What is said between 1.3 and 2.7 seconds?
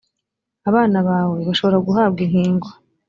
bashobora guhabwa inkingo.